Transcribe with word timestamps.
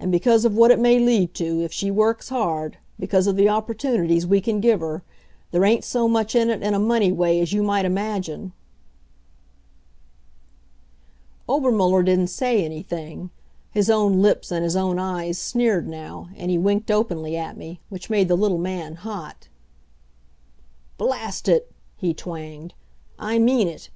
And 0.00 0.10
because 0.10 0.46
of 0.46 0.54
what 0.56 0.70
it 0.70 0.78
may 0.78 0.98
lead 0.98 1.34
to, 1.34 1.60
if 1.62 1.74
she 1.74 1.90
works 1.90 2.30
hard, 2.30 2.78
because 2.98 3.26
of 3.26 3.36
the 3.36 3.50
opportunities 3.50 4.26
we 4.26 4.40
can 4.40 4.60
give 4.60 4.80
her, 4.80 5.02
there 5.50 5.62
ain't 5.62 5.84
so 5.84 6.08
much 6.08 6.34
in 6.34 6.48
it 6.48 6.62
in 6.62 6.72
a 6.72 6.78
money 6.78 7.12
way 7.12 7.38
as 7.38 7.52
you 7.52 7.62
might 7.62 7.84
imagine." 7.84 8.54
Obermuller 11.46 12.02
didn't 12.02 12.28
say 12.28 12.64
anything. 12.64 13.28
His 13.70 13.90
own 13.90 14.22
lips 14.22 14.50
and 14.50 14.64
his 14.64 14.74
own 14.74 14.98
eyes 14.98 15.38
sneered 15.38 15.86
now, 15.86 16.30
and 16.34 16.50
he 16.50 16.56
winked 16.56 16.90
openly 16.90 17.36
at 17.36 17.58
me, 17.58 17.78
which 17.90 18.08
made 18.08 18.28
the 18.28 18.36
little 18.36 18.56
man 18.56 18.94
hot. 18.94 19.48
"Blast 20.96 21.46
it!" 21.46 21.70
he 21.94 22.14
twanged. 22.14 22.72
"I 23.18 23.38
mean 23.38 23.68
it. 23.68 23.86